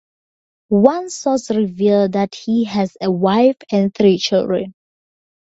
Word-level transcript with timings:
One 0.69 1.11
source 1.11 1.51
revealed 1.51 2.13
that 2.13 2.33
he 2.33 2.63
has 2.63 2.97
a 3.01 3.11
wife 3.11 3.57
and 3.71 3.93
three 3.93 4.17
children. 4.17 4.73